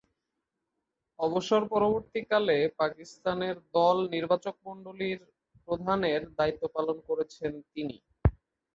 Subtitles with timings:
[1.19, 5.19] অবসর পরবর্তীকালে পাকিস্তানের দল নির্বাচকমণ্ডলীর
[5.67, 7.97] প্রধানের দায়িত্ব পালন করছেন তিনি।